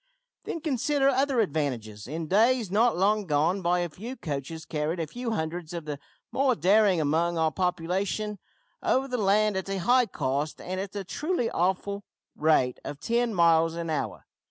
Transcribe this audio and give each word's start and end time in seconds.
"Then, 0.45 0.61
consider 0.61 1.09
other 1.09 1.41
advantages. 1.41 2.07
In 2.07 2.25
days 2.25 2.71
not 2.71 2.97
long 2.97 3.27
gone 3.27 3.61
by 3.61 3.81
a 3.81 3.89
few 3.89 4.15
coaches 4.15 4.65
carried 4.65 4.99
a 4.99 5.05
few 5.05 5.29
hundreds 5.29 5.73
of 5.73 5.85
the 5.85 5.99
more 6.31 6.55
daring 6.55 6.99
among 6.99 7.37
our 7.37 7.51
population 7.51 8.39
over 8.81 9.07
the 9.07 9.17
land 9.19 9.57
at 9.57 9.69
a 9.69 9.77
high 9.77 10.07
cost 10.07 10.59
and 10.59 10.79
at 10.79 10.93
the 10.93 11.03
truly 11.03 11.51
awful 11.51 12.03
rate 12.35 12.79
of 12.83 12.99
ten 12.99 13.31
miles 13.35 13.75
an 13.75 13.91
hour. 13.91 14.25